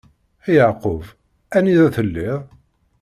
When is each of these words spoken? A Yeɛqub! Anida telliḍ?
A 0.47 0.49
Yeɛqub! 0.55 1.03
Anida 1.57 1.87
telliḍ? 1.95 2.41